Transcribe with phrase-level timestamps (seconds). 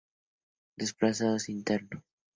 [0.77, 2.01] Desplazados internos